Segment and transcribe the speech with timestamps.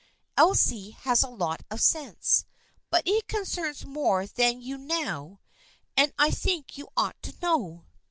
[0.35, 2.45] "Elsie has a lot of sense.
[2.89, 5.41] But it concerns more than you now,
[5.95, 7.85] and I think you ought to know."